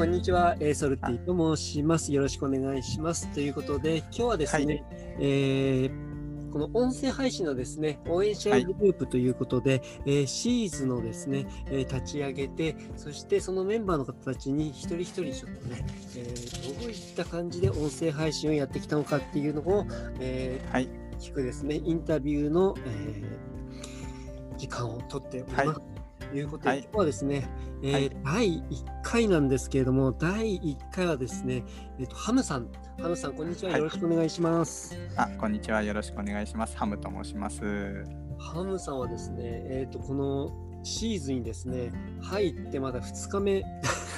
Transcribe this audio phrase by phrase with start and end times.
[0.00, 2.10] こんにちは、えー、ソルティと申します。
[2.10, 3.28] よろしくお願いします。
[3.34, 4.84] ということで、今日はですね、はい、
[5.20, 15.84] えー、この音声配信のですね、応援者グループということで、はい、えー、シーズのですね、えー、立ち上げて、そしてそのメンバーの方たちに一人一人ちょっとね、
[16.16, 19.86] えー、どういった感じで音声配信をやってきたのかっていうのを、
[20.18, 20.88] えー、はい、
[21.18, 25.68] 聞くですね、インタビューの、えー、時間をとっております。
[25.68, 25.99] はいと
[26.36, 27.48] いうことで、はい、今日はですね、
[27.82, 31.64] えーはい、第1回なんですけれども、第1回はですね、
[31.98, 32.68] えーと、ハムさん、
[33.00, 34.96] ハムさん、こんにちは、よろしくお願いします。
[35.16, 36.76] あ、こんにちは、よろしくお願いします。
[36.76, 37.60] ハムと申します。
[38.38, 40.52] ハムさんはですね、えっ、ー、と、この
[40.82, 43.64] シーズンにですね、入ってまだ2日目。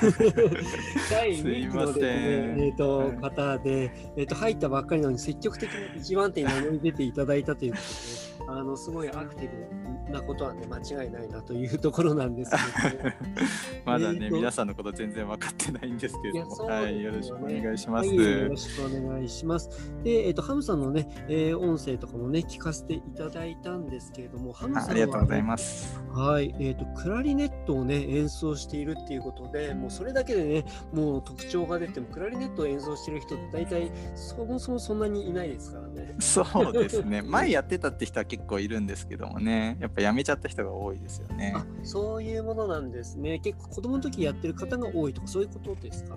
[1.11, 9.82] 第2期のですね、えーと、方で、えーと、入ったばっかりなのに積極的に一番手に名乗り出ていただいたということで、あのすごいアクティブな
[10.23, 13.17] ことはね間違いないなというところなんですけど、ね、
[13.85, 19.93] まだね、皆さんのこと全然分かってないんですけれども、ね、はい、よろしくお願いします、はい、よろしくお願いします。
[20.03, 26.01] で、えっ、ー、とハムさんのね、えー、音声とかもね聞かせていただいたんですけれども、ハムさんは、ありがとうございます。
[26.13, 36.15] はい、えっ、ー、とクラリネットをね演奏しているっていうことで、もうそれだけでね、もう特徴が出てもクラリネットを演奏している人って大体そもそもそんなにいないですからね。
[36.19, 37.23] そうですね。
[37.27, 41.55] 前やってたって人は結構いるんですけどもね、やっぱやめちゃった人が多いですよね。
[41.83, 43.39] そういうものなんですね。
[43.39, 46.17] 結構子供の時やってる方が多いとかそういうことですか？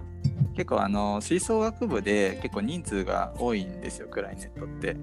[0.56, 4.96] 結構あの吹奏楽部で結構人数が多いんですよクライネットって。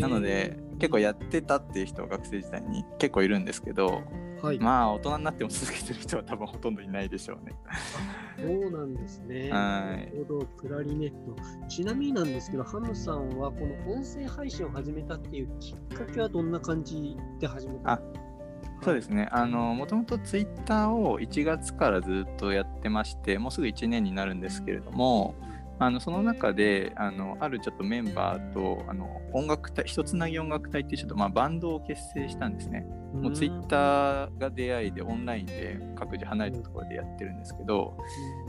[0.00, 4.02] なので結構やってたっていう人学生時代に結構いるんですけど、
[4.42, 7.54] はい、まあ大人になっても続けてる人は多分ほとんどいないでしょうね。
[8.36, 9.42] そうなんですね。
[9.42, 9.50] はい。
[9.50, 11.36] なるほど、クラリネット。
[11.68, 18.00] ちなみになんですけど、ハムさんはこの音声配信を始めたっていうきっかけはどんな感じで始めた
[18.82, 19.28] そうですね。
[19.30, 25.36] あの、もともとツイッターを1月からずっとやってまして、もうすぐ1年になるんですけれども、
[25.78, 32.86] あのその中であのあるちょっとメンバーとあの音楽隊一つなぎ音楽隊っていうちょっとまあバンドを結成したんですね。
[33.14, 37.96] もうツイッターが出会いでオンラインで各自離れたところでやってるんですけど、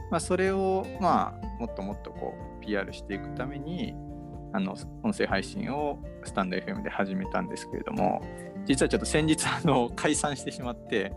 [0.10, 3.94] まあ、それをまあもっともっとこう PR していくために
[4.54, 8.22] あの音声配信をスタンド FM で始めたんですけれども
[8.66, 11.14] 実はちょっと先日あの 解散してしまって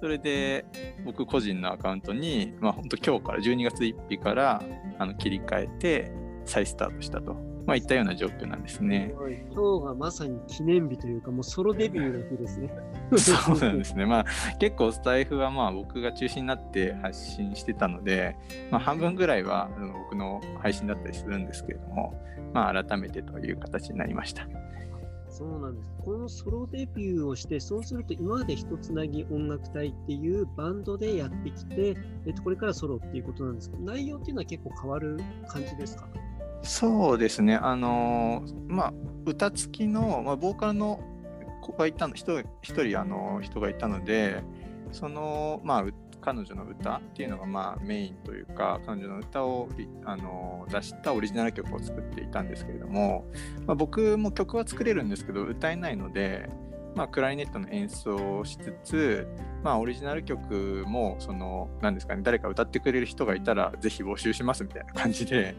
[0.00, 0.64] それで
[1.04, 4.62] 僕個人のアカウントに、まあ、本当今日から12月1日から
[4.98, 6.12] あの切り替えて
[6.44, 7.34] 再スタートしたと、
[7.66, 9.14] まあ、いったような状況なんですね。
[9.52, 12.70] 今日がまさに記念日というかもうソロデビューの日ですね。
[13.16, 14.06] そうなんですね。
[14.06, 14.24] まあ
[14.58, 18.36] 結構スタイフはまあ僕が中心になって発信してたので、
[18.70, 19.68] まあ、半分ぐらいは
[20.10, 22.14] 僕の配信だったりするんですけれども、
[22.52, 24.48] まあ、改めてという形になりました。
[25.30, 25.86] そうなんです。
[26.04, 31.96] このソロデビューをして、そうすると今までひとつなぎ音楽隊っていうバンドでやってきて、
[32.26, 35.18] えっと、これからソロっていうことなんですけど、内容っていうのは結構変わる
[35.48, 36.08] 感じですか？
[36.62, 37.54] そうですね。
[37.54, 41.00] あのまあ、歌付きの、まあ、ボーカルの
[41.62, 44.42] 子がいたの、一人、あの、人がいたので、
[44.92, 45.84] その、まあ、
[46.20, 49.68] 彼女の歌っていうのがまあメインというか彼女の歌を
[50.04, 53.26] あの出したオリジナル曲を作っていたんですけれども、
[53.66, 56.48] まあ、僕も曲は作れるんですけど歌えないので、
[56.94, 59.28] まあ、クラリネットの演奏をしつつ、
[59.62, 65.54] まあ、オリジナル曲もその何ですかね誰か歌ってくれる人がいたらぜひ募集しますみたいな感じで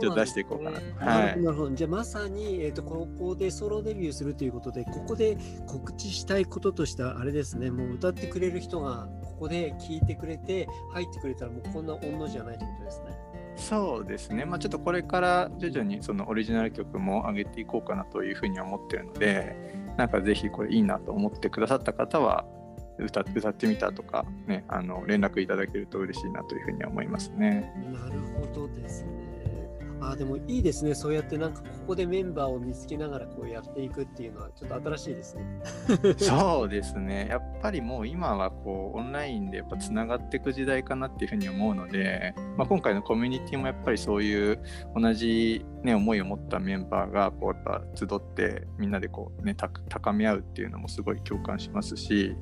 [0.00, 0.80] ちょっと出していこうかな。
[1.04, 1.70] はい、なるほど。
[1.70, 5.36] じゃあまさに、えーと、とここでソロデビューするということでここで
[5.66, 7.70] 告知したいこととしてはあれですね。
[7.70, 13.16] もう歌ってくれる人がここで聞いてくれて入ってくれたらもうこんな御の字じゃないってことですね。
[13.54, 19.56] そうですね、まあ、ちょっとこれから徐々にそのオリジナル曲も上げていこうかなというふうに思ってるので
[19.96, 22.44] なんかぜひこれいいなと思ってくださった方は
[22.98, 27.72] 歌歌ってみたとか、ね、あの連絡いただけると嬉しいなというふうに思いますね。
[27.92, 29.37] なるほどですね。
[30.00, 35.42] あでもいいですね、そうやってなんかここでメンバーを見つけながらこうやっていくっていうのはちょっと新しいですね。
[36.18, 44.60] そうですね、やっぱりもう今はこうオンラインでやっぱつながっていく時代かなっていうふうに思うので、まあ、今回のコミュニティもやっぱりそういう
[44.94, 52.34] 同じ、ね、思いを持ったメンバーがこうやっぱ集ってみんなでこう、ね、高め合うっていうのもすごい共感しますし、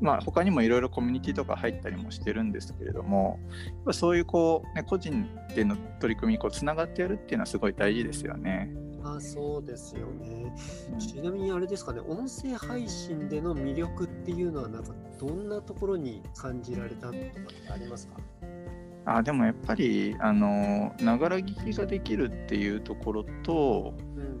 [0.00, 8.70] まあ、他にもいろいろコミュニティとか入ったりもしてるんですけれどもやっぱそういうこう、ね、個人での取り組みこうつながってやるっていうのはすごい大事ですよね。
[9.02, 10.54] あそうですよね。
[10.98, 18.18] ちなみにあれですかね、音声配信での魅力っていうのは、なんかどんなところに感じられたとかってありますか？
[19.04, 23.94] あでもやっぱりあのながら聞きができるっていうところと、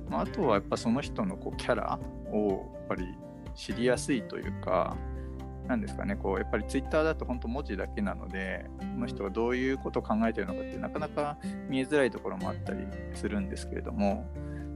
[0.08, 1.98] うん、あとはやっぱその人のこうキャラ
[2.32, 3.04] をやっぱり
[3.54, 4.96] 知りやすいというか
[5.66, 14.26] なんですかねこうやっぱりツイッターだと本当文字だけなのでこの人がどういうことを考えてるのかってなかなか見えづらいところもあったりするんですけれども、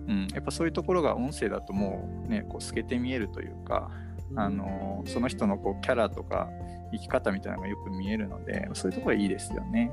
[0.09, 3.91] うん、やっぱそういうところが音声だともうねこう透けて見えるというか、
[4.37, 6.49] あのその人のこうキャラとか
[6.93, 9.93] 生き方みたいなのがよく見えるのでそういうところはいいですよね。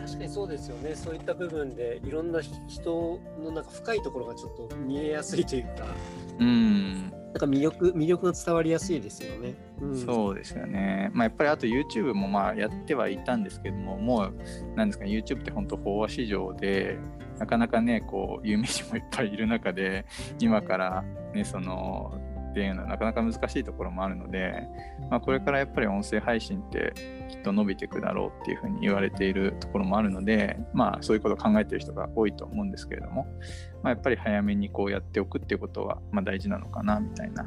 [0.00, 5.86] 確かにそうですよねそういった部分でいろんな人のなんか深いところがちょっと見えやすいというか、
[6.38, 9.54] うん、なんか魅力魅力が伝わりやすいですよね。
[9.80, 11.10] うん、そうですよね。
[11.12, 14.34] まあ、やっぱりあと YouTube もまあやってはいたんですけども、もう
[14.74, 16.98] なんですか、YouTube って本当飽和市場で、
[17.38, 20.06] なかなかね、こう有名人もいっぱいいる中で、
[20.40, 22.20] 今からね、その
[22.50, 24.66] っていうのはなかなか難しいところもあるので、
[25.10, 26.92] まあ、これからやっぱり音声配信って
[27.28, 33.26] きっと伸びていくだろうっていうふうに言われているところもあるので、まあ、そういうことを考えている人が多いと思うんですけれども、
[33.82, 37.46] まあ、やっぱり早めにこうやっておくっていうことはまあ大事なのかなみたいな。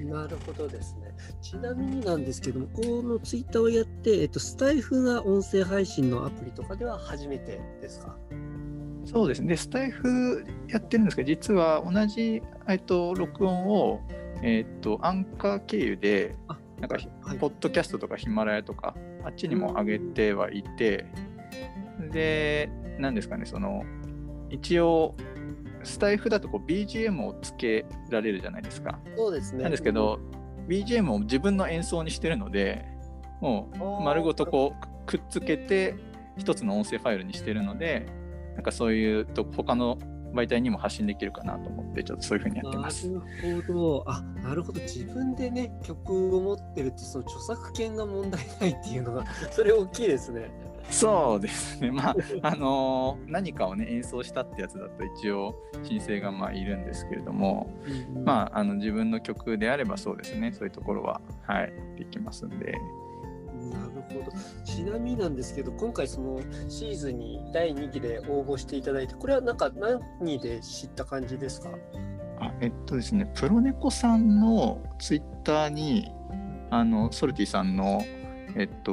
[0.00, 1.12] なるほどですね。
[1.42, 8.16] ちなみになんですけども、このツイッターをやって、えっと、スタイフが音声配信のアプリとかでは初めてですか？
[9.04, 9.56] そうですね。
[9.56, 14.00] スタイフやってるんですけど、実は同じ、えっと、録音を
[14.42, 16.36] えっ、と、アンカー経由で、
[16.80, 18.94] なんか、はい、ポッドキャストとかヒマラヤとか、
[19.24, 21.06] あっちにも上げてはいて、
[22.10, 23.84] で、なんですかね、その、
[24.48, 25.14] 一応、
[25.82, 28.98] スタイフだとこう BGM をつけられるじゃないですか。
[29.16, 29.62] そうですね。
[29.62, 30.18] なんですけど、
[30.68, 32.84] BGM を自分の演奏にしてるので、
[33.40, 35.94] もう丸ごとこうくっつけて
[36.36, 38.06] 一つの音声ファイルにしてるので、
[38.54, 39.98] なんかそういうと他の
[40.32, 43.08] 媒体にも発信できるかなと思ってちょっとそういうふうにやってます。
[43.08, 50.50] なるほどあなるほど自分でね曲を持ってるってその著作権が問題ないっていうのが それ大きいですね。
[50.90, 55.54] そうですね、まああのー、何かをね演奏したってやつだと一応
[55.84, 57.70] 申請がまあいるんですけれども、
[58.16, 62.74] うん、まああの自分の曲であればそうですねそういうところははいできますんで。
[63.68, 63.90] なる
[64.24, 64.32] ほど。
[64.64, 71.70] ちなみになんですけど、今回そのシーズンに第2期で応募していただいて、これはなんか何で知った感じですか？
[72.40, 76.10] あえっとですね、プロネコさんのツイッターに、
[76.70, 78.02] あのソルティさんの、
[78.56, 78.92] えっと、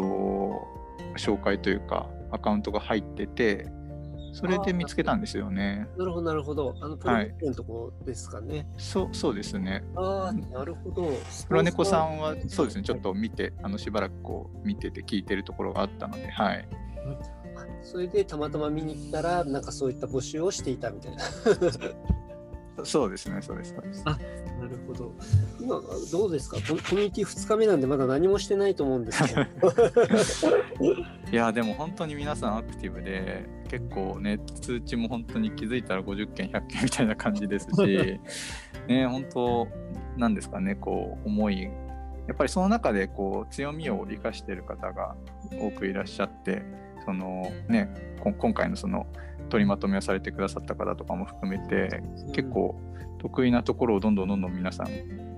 [1.17, 3.67] 紹介というか、アカウントが入ってて、
[4.33, 5.87] それで見つけたんですよね。
[5.97, 6.75] なるほど、なるほど。
[6.81, 8.57] あの、プロネコのとこですかね。
[8.57, 9.83] はい、そう、そうですね。
[9.95, 11.11] ああ、なるほど。
[11.47, 16.67] プロネコさんは、そうですね、ちょっと見て、あの、しばらくこう、見てて聞いてるところがあったので、はい。
[17.81, 21.23] それでたまたま見に行ったら、なんかそういった募集をしていたみたいな。
[22.83, 23.75] そうですね、そうです。
[24.05, 24.17] あ、
[24.67, 25.13] なるほど。
[25.59, 25.81] 今、
[26.11, 26.57] どうですか？
[26.57, 29.41] コミュニティ2日目なんで、まだ何もしてないと思うんですけど。
[31.31, 38.19] いや、でも本当に皆さんアクティブで、結構ね、通知も本当に気づいたら50件、100件みたいな感じですし、
[38.87, 39.67] ね、本当、
[40.17, 41.69] なんですかね、こう、思い、や
[42.33, 45.15] っぱりその中でこう強みを生かしている方が
[45.61, 46.61] 多くいらっしゃって、
[47.05, 47.89] そのね、
[48.21, 49.07] 今回のその
[49.47, 52.01] 取りまとめをされてくださった方とかも含めて、
[52.33, 52.79] 結構
[53.19, 54.87] 得意なところをどんどんどんどん皆さん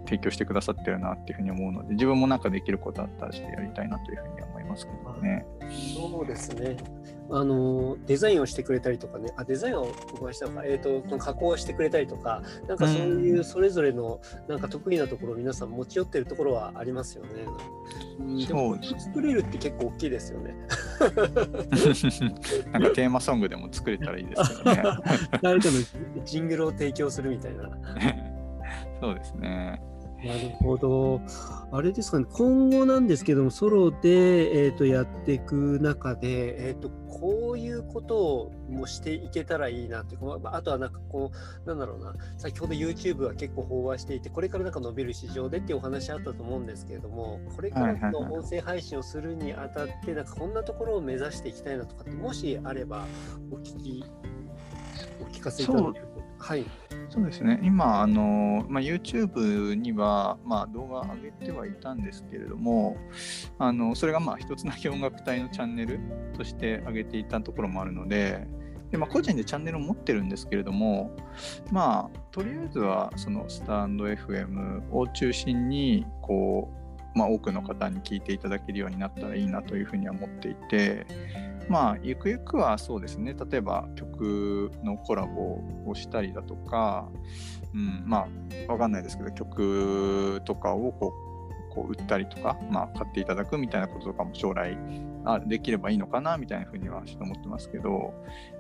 [0.06, 5.45] 提供してくださってるなっていうふうに思うので自分もなんかできることあったらしてやりたいなというふうに思いますけどね。
[5.95, 6.77] そうですね
[7.31, 17.29] あのデザインをしてくれたりとかねあデザインをお伺いしたのか、えーと、加工してくれたりとかなんかそういうそれぞれのなんか得意なところ皆さん持ち寄ってるところはありますよね。
[18.19, 20.55] うん、でも作れるって結構大きいですよね。
[22.72, 24.84] なんかテーマソングでも作れたらいいですけどね。
[25.41, 27.70] 誰かのジングルを提供するみたいな。
[29.01, 29.82] そうですね。
[30.23, 31.21] なるほど。
[31.71, 41.31] あれですかね、今後なんですけども、ソロで、えーと、やっていく中で、えーと、こういうことをもしていけたらいいなっていうか、あとはなんかこ
[41.63, 53.05] う、なんだろうな、先ほど YouTube は結構飽和していて、これからなんか伸びる市場でっていうお話あったと思うんですけれども、これからの音声配信をするにあたって、なんかこんなところを目指していきたいなとかって、もしあれば
[53.51, 54.03] お聞き、
[55.21, 56.21] お聞かせいただけると。
[56.39, 56.65] はい。
[57.10, 57.60] そうですね。
[57.63, 62.98] 今あの、まあ、YouTube には、まあ、動画上げてはいたんですけれども
[63.58, 66.00] あのそれがまあ一つだけ音楽隊のチャンネル
[66.38, 68.48] として上げていたところもあるので
[68.92, 71.16] で、まあ、個人でチャンネルを持ってるんですけれども
[71.72, 76.72] まあとりあえずはそのスタンド FM を中心にこ
[77.16, 81.08] う、まあ、多くの方に聞いていただけるようになったらいいなというふうには思っていて
[81.69, 87.09] まあ、ゆくゆくはそうですね、例えば曲のコラボをしたりだとか、
[87.73, 88.27] うん、ま
[88.67, 91.13] あ、わかんないですけど、曲とかをこ
[91.69, 94.75] う、こう売ったりとか、まあ、買っていただくみたいなこととかも将来
[95.25, 98.13] あできればいいのかなみたいなふうにはちょっと思ってますけど、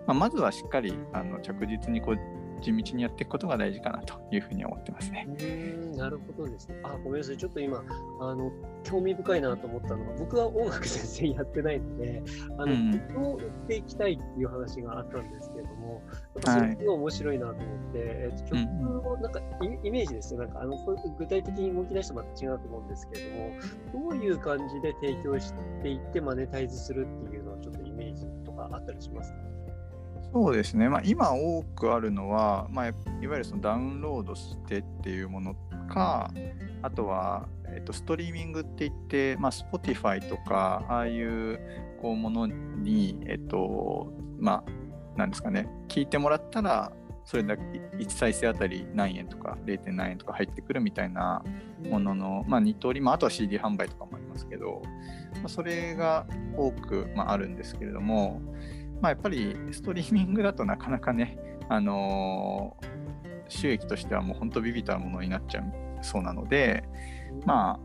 [0.05, 2.19] まあ、まずはしっかりあの着実にこう
[2.59, 5.27] 地道にやっていくことが大事かなというふうに思ってますね。
[5.27, 6.79] うんなるほどですね。
[6.83, 7.37] あ、ごめんなさい。
[7.37, 7.83] ちょっと今、
[8.21, 8.51] あの、
[8.83, 12.23] 興味深いなと思ったのは、僕は音楽全然やってないので、
[12.57, 16.01] あの、うん曲を売っていきたいっていう話があったんですけれども、
[16.35, 20.39] なんかそれすごい面白いなと思って、えっと曲をなんかイイメージですよ。
[20.41, 23.29] なんか、あの、こう具体的に動き出してまた違うと思うんですけれ
[23.93, 29.37] ども、どういう感じで提供していってマネタイズするっていうのをちょっとイメージとかあったりしますか？
[30.31, 35.55] そうですね、まあ、今多くあるのは、まあ、いわゆるそのダウンロードしてっていうもの
[35.89, 36.31] か
[36.81, 41.59] あとは、えっとストリーミングって言って、まあ、Spotify とかああいう
[42.01, 46.91] こうものに、えっとまあ、なんですかね聞いてもらったら
[47.25, 49.91] それだけ1再生あたり何円とか 0.
[49.91, 51.43] 何円とか入ってくるみたいな
[51.87, 54.81] ものの、まあ、2通り、まあ、あとは CD 販売とかもありますけど、
[55.35, 56.25] まあ、それが
[56.57, 58.41] 多く、まあ、あるんですけれども、
[59.01, 61.37] まあ、やっぱりストリーミングだとなかなかね、
[61.69, 62.99] あのー
[63.49, 65.63] 収益としてはもう本当ビビたるものになっちゃう
[66.01, 66.83] そうなので、
[67.45, 67.79] ま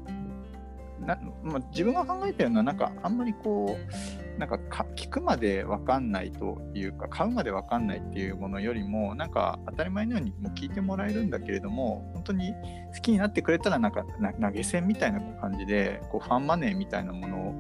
[1.01, 4.57] あ、なまあ、自分が考えてるのはなんかあんまりこうなんか
[4.97, 12.53] 聞くまで分かんないというか買うまで分かんないっていうものよりもなんか当たり前のようにもう聞いてもらえるんだけれども本当に
[12.95, 14.05] 好きになってくれたらなんか
[14.41, 17.55] 投げ銭みたいな感じでこうファンマネーみたいなものを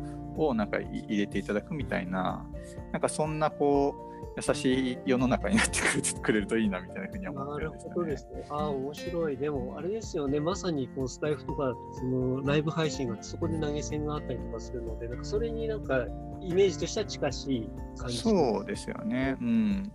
[0.55, 2.47] なんかい入れていただくみたいな
[2.93, 5.81] なんかそんなこう優しい世の中になって
[6.21, 7.95] くれるといいなみたいなふうには思なるってるんですよね。
[7.95, 8.47] ほどですね。
[8.50, 9.37] ああ、面白い。
[9.37, 16.07] でも、あれですよね、まさにこうスタイフとか、そのライブ配信がそこで投げ銭があったりとかするので、なんかそれになんか
[16.41, 18.19] イメージとしては近しい感じ。
[18.19, 19.37] そうですよね。
[19.41, 19.93] うん。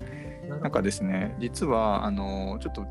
[0.47, 2.85] ななんかですね、実は、あの、ちょっと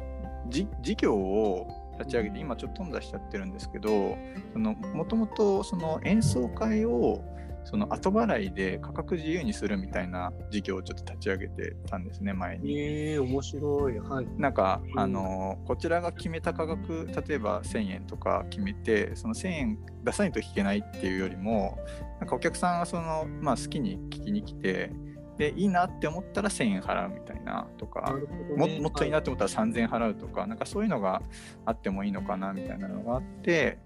[0.49, 1.67] じ事業を
[1.99, 4.17] 立ち上げて、今ちょっと飛んだしちゃってるんですけど、
[4.53, 7.25] そのもともとその演奏会を
[7.65, 12.79] その後払いで価格自由にするみたいな事業をちょっと立ち上げてたんですね、前に。
[12.79, 13.99] ええ面白い。
[13.99, 14.27] はい。
[14.39, 21.79] なんか、うんあのこちらが決めた価格例えば1000円とか決めてその1000円出さないと弾けないっていうよりも
[22.21, 24.93] なんかお客さんがその、まあ、好きに聞きに来て
[25.39, 28.57] でいいなって思ったら1000円払うみたいなとなか、ね。
[28.57, 31.23] ももっといいなって思ったら3000円払うとか、なんかそういうのが
[31.65, 33.79] あってもいいのかなみたいなのがあって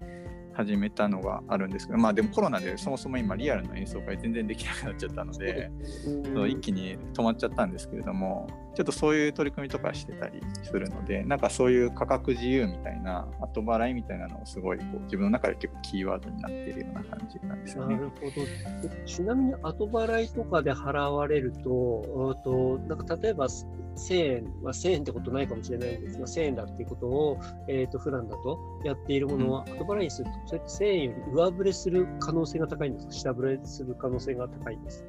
[0.53, 5.71] 始めたのがあるんですけどまあでもコロナでそもそも今リアルの演奏会全然できなくなっちゃったので。
[6.07, 17.95] うん一気に止まっちゃったんですけれどもちょっとそういう取り組みとかしてたりするのでなんかそういう価格自由みたいな後払いみたいなのをすごいこう自分の中で結構キーワードになっているような感じなんですよね。
[17.95, 19.05] なるほど。
[19.05, 33.13] ちなみに後払いとかで払われると、うんとなんか例えば1000円は1000円ってことないかもしれないんですが、1000円だっていうことを、えー、と普段だとやっているものは後払いにすると、それって1000円より上振れする可能性が高いんですか？
[33.13, 35.05] 下振れする可能性が高いんです。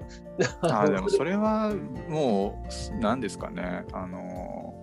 [0.61, 1.73] あでもそれは
[2.09, 3.54] もう何ですかね
[3.93, 4.75] あの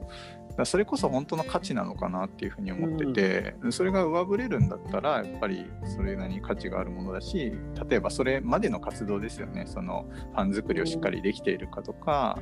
[0.66, 7.54] それこそ本当の価値なのかなっていうふうに思ってて、それが上振れるんだったらやっぱりそれなりに価値があるものだし
[7.90, 9.64] 例えばそれまでの活動ですよね。
[9.66, 12.38] そのファン作りをしっかりできているかとか、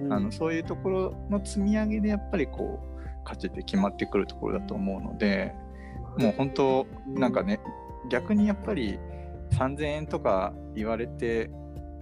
[0.00, 0.12] うん。
[0.12, 5.54] あのそういうところの積み上げでやっぱりこう価値って決まってくるところだと思うので
[6.16, 7.60] もう本当なんかね
[8.08, 8.98] 逆にやっぱり
[9.50, 11.50] 3000円とか言われて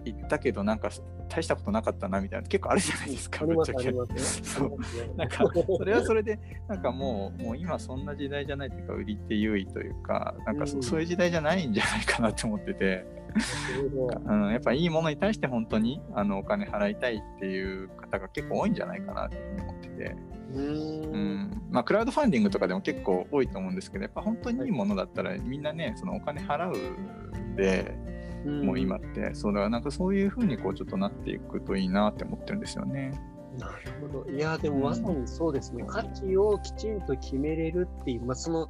[0.05, 0.91] 行ったけどなんか
[1.29, 2.49] 大したことなかったなみたいな。
[2.49, 3.93] 結構あるじゃないですかぶっちゃけ。
[4.19, 4.79] そう。
[5.17, 5.45] なんか
[5.79, 10.81] それはそれで なんかもうもう今そんな時代じゃないというか売りって優位というかなんかそ,、うん。
[10.81, 13.17] うそういう時代じゃないんじゃないかなと思ってて。
[14.25, 20.17] あのやっぱいいものに対して本当にあのお金払いたいっていう方が結構多いんじゃないかなって思ってて、
[20.55, 21.13] うん。
[21.13, 21.63] ん。
[21.71, 27.95] まあ、クラウドファンディングとかでも結構多いと思うんですけどやっぱ本当にいいものだったらみんなねそのお金払うんで、
[28.47, 29.35] もう今って。
[29.35, 33.13] そうだからなんかそういうふうにこうちょっとなっていくといいなって思ってるんですよね。
[33.59, 34.31] なるほど。
[34.31, 38.69] いや、でもまさにそうですね、価値をきちんと決めれるっていう、まあ、その、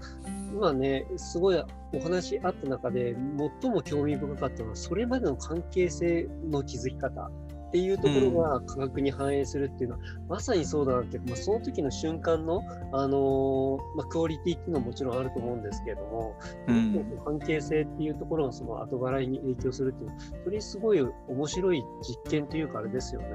[0.53, 3.17] 今ね、すごいお話あった中で、
[3.63, 7.31] 最も興味深かったのは、それまでの関係性の築き方
[7.69, 16.37] っていうところが価格に反映するっていうのは、まさにそうだなって、まあ、その時の瞬間の、あのーまあ、クオリティっていうのはもちろんあると思うんですけれども、
[16.69, 16.87] うん
[17.25, 23.27] 関係性っていうところがその後払いに影響するっていう、それすごい面白い実験というか、あれですよね。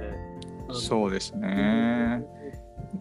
[0.72, 2.24] そうですね。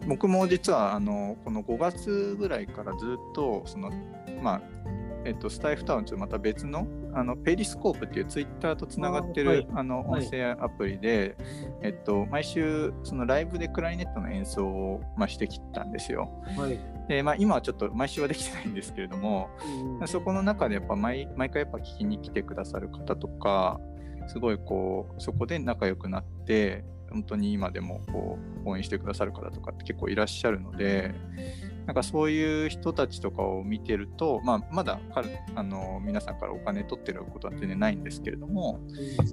[0.07, 3.91] 僕も実はあのこの5月ぐらいからずっとその
[4.41, 4.61] まあ
[5.23, 11.35] えっと、スタイフタウンとまた別のあのペリスコープっていうツイッターとつながってるあ、のはい音声アプリで、
[11.81, 16.29] えっと、毎週そのライブでクラリネットの演奏を、まあ、してきたんですよ。
[16.57, 16.79] はい。
[17.07, 19.49] で、まあ、今はちょっと毎週はできてないんですけれども、
[19.99, 23.79] うんそこの中でやっぱ毎毎回やっぱ聞きに来てくださる方とか
[24.27, 31.13] すごいこうそこで仲良くなって本当に今でもこう応援してくださる方とかって結構いらっしゃるので
[31.85, 34.99] なんかそういう人たちとかを見てると、まあ、まだ
[35.55, 38.79] あの皆さんからお金取ってることは全然ないんですけれども、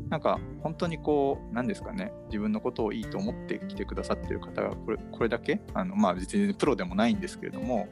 [0.09, 7.89] なんか本当にこう何ですかね自分のことをいいと思ってきてくださってる方がこれこれだけあの、まあ、別にプロでもないんですけれども、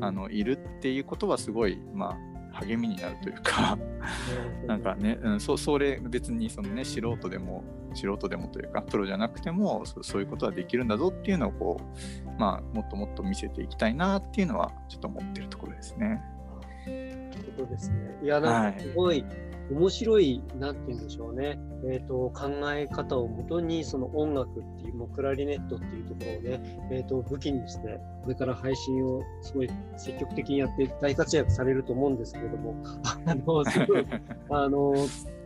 [0.00, 3.78] あのいるっていうことはすごい、まあ、励みになるというか
[4.66, 16.22] なんかね、うん、そそれ別にそのね素人でも素人でもというかプロじゃなくてもそういうことはできるんだぞっていうのをこう、まあ、もっともっと見せていきたいなっていうのはちょっと思ってるところですね。
[17.56, 18.18] そうですね。
[18.22, 32.74] いやなんかすごい、はい面白い、なんて言うんでしょうね、えーと、考え方をもとに、その音楽っていう、もうクラリネットっていうところをね、えーと、武器にして、これから配信をすごい積極的にやって大活躍されると思うんですけれども、
[33.24, 34.06] あの、 すごい、
[34.50, 34.94] あの、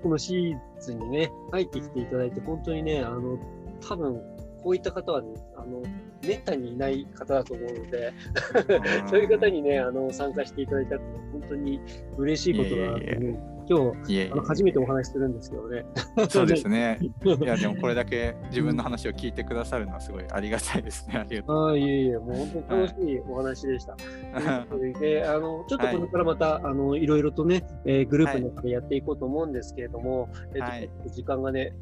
[0.02, 3.38] このシーズンにね、入ってきていただいて、本当にね、あの、
[3.80, 4.20] 多分
[4.62, 5.82] こういった方はね、あの、
[6.26, 8.12] めったにいない方だと思うので
[9.08, 11.80] そういう方にね、あの、参加していただいたって本当に
[12.18, 15.86] 嬉しいことだなと思う今日あの初めてお話しするんですけどね。
[16.28, 16.98] そうですね。
[17.22, 21.18] いや、でもこれだけ自分の話を聞いてくださるのはすごいありがたいですね。
[21.18, 23.92] ありがとうあいえいえ、もう本当に楽しいお話でした。
[24.34, 31.72] はい、であのちょっとこれからまた、はい、あのいろいろとね、えー、グループの中でやっていこうと思うんですけれども、はい、えっと、時間がね、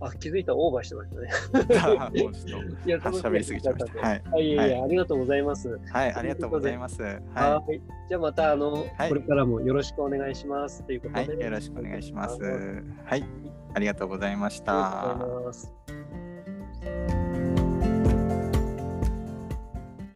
[0.00, 1.28] あ、気づいたオーバーしてましたね。
[2.86, 4.00] いや、喋りすぎちゃいました。
[4.00, 4.22] はい。
[4.32, 5.80] はい、いやいや、ありがとうござざいます。
[5.92, 7.02] はい、ありがとうございます。
[7.02, 7.80] はい。
[8.08, 10.82] じゃあまた、あの、これからもよろしくお願いします。
[10.82, 12.42] ということで、はい、よろしくお願いします。
[13.04, 13.24] はい、
[13.74, 15.12] ありがとうございました。
[15.12, 15.52] ありがとうございま
[17.14, 17.19] す。